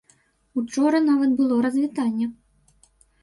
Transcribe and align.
Учора 0.61 1.01
нават 1.09 1.31
было 1.41 1.55
развітанне. 1.67 2.27